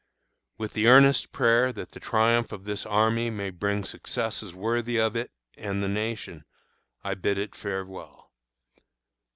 With 0.57 0.73
the 0.73 0.87
earnest 0.87 1.31
prayer 1.31 1.71
that 1.73 1.89
the 1.91 1.99
triumph 1.99 2.51
of 2.51 2.63
this 2.63 2.87
army 2.87 3.29
may 3.29 3.51
bring 3.51 3.83
successes 3.83 4.51
worthy 4.51 4.97
of 4.99 5.15
it 5.15 5.29
and 5.55 5.83
the 5.83 5.87
nation, 5.89 6.43
I 7.03 7.13
bid 7.13 7.37
it 7.37 7.53
farewell. 7.53 8.31